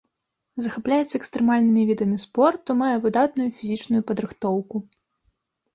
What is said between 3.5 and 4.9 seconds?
фізічную падрыхтоўку.